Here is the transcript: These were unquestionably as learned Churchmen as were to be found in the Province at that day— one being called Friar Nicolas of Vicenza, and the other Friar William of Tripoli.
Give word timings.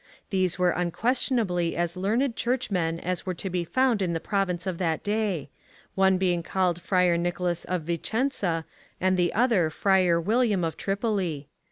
These 0.31 0.57
were 0.57 0.71
unquestionably 0.71 1.75
as 1.77 1.95
learned 1.95 2.35
Churchmen 2.35 2.99
as 3.01 3.23
were 3.27 3.35
to 3.35 3.51
be 3.51 3.63
found 3.63 4.01
in 4.01 4.13
the 4.13 4.19
Province 4.19 4.65
at 4.65 4.79
that 4.79 5.03
day— 5.03 5.51
one 5.93 6.17
being 6.17 6.41
called 6.41 6.81
Friar 6.81 7.19
Nicolas 7.19 7.65
of 7.65 7.83
Vicenza, 7.83 8.65
and 8.99 9.15
the 9.15 9.31
other 9.33 9.69
Friar 9.69 10.19
William 10.19 10.63
of 10.63 10.75
Tripoli. 10.75 11.49